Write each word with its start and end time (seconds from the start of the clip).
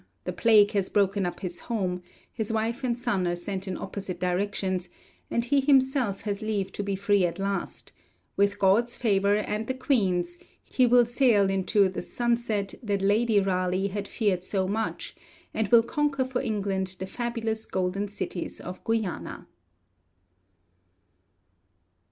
The 0.23 0.33
plague 0.33 0.71
has 0.71 0.89
broken 0.89 1.27
up 1.27 1.41
his 1.41 1.59
home, 1.59 2.01
his 2.33 2.51
wife 2.51 2.83
and 2.83 2.97
son 2.97 3.27
are 3.27 3.35
sent 3.35 3.67
in 3.67 3.77
opposite 3.77 4.19
directions, 4.19 4.89
and 5.29 5.45
he 5.45 5.59
himself 5.61 6.21
has 6.21 6.41
leave 6.41 6.71
to 6.71 6.81
be 6.83 6.95
free 6.95 7.23
at 7.23 7.37
last; 7.37 7.91
with 8.35 8.57
God's 8.57 8.97
favour 8.97 9.35
and 9.35 9.67
the 9.67 9.75
Queen's 9.75 10.39
he 10.65 10.87
will 10.87 11.05
sail 11.05 11.51
into 11.51 11.87
'the 11.87 12.01
sunset' 12.01 12.73
that 12.81 13.03
Lady 13.03 13.39
Raleigh 13.39 13.89
had 13.89 14.07
feared 14.07 14.43
so 14.43 14.67
much, 14.67 15.15
and 15.53 15.67
will 15.67 15.83
conquer 15.83 16.25
for 16.25 16.41
England 16.41 16.95
the 16.97 17.05
fabulous 17.05 17.67
golden 17.67 18.07
cities 18.07 18.59
of 18.59 18.83
Guiana. 18.83 19.45